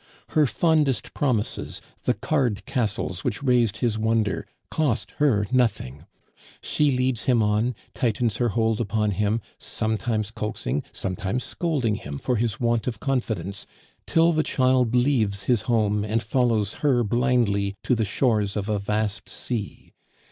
Her 0.29 0.47
fondest 0.47 1.13
promises, 1.13 1.79
the 2.05 2.15
card 2.15 2.65
castles 2.65 3.23
which 3.23 3.43
raised 3.43 3.77
his 3.85 3.99
wonder, 3.99 4.47
cost 4.71 5.11
her 5.17 5.45
nothing; 5.51 6.05
she 6.59 6.89
leads 6.89 7.25
him 7.25 7.43
on, 7.43 7.75
tightens 7.93 8.37
her 8.37 8.49
hold 8.49 8.81
upon 8.81 9.11
him, 9.11 9.41
sometimes 9.59 10.31
coaxing, 10.31 10.81
sometimes 10.91 11.43
scolding 11.43 11.93
him 11.93 12.17
for 12.17 12.37
his 12.37 12.59
want 12.59 12.87
of 12.87 12.99
confidence, 12.99 13.67
till 14.07 14.33
the 14.33 14.41
child 14.41 14.95
leaves 14.95 15.43
his 15.43 15.61
home 15.69 16.03
and 16.03 16.23
follows 16.23 16.73
her 16.81 17.03
blindly 17.03 17.75
to 17.83 17.93
the 17.93 18.03
shores 18.03 18.57
of 18.57 18.67
a 18.69 18.79
vast 18.79 19.29
sea. 19.29 19.93